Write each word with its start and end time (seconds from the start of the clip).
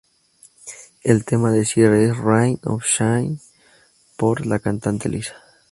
El 1.03 1.25
tema 1.25 1.51
de 1.51 1.63
cierre 1.63 2.09
es 2.09 2.17
"Rain 2.17 2.59
or 2.63 2.81
Shine" 2.83 3.37
por 4.17 4.47
la 4.47 4.57
cantante 4.57 5.07
Elisa. 5.07 5.35